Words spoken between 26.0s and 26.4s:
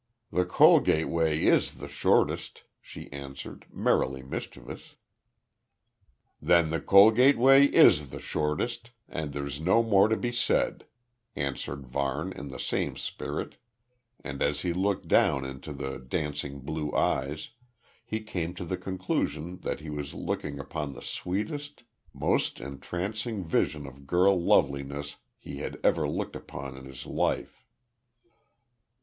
looked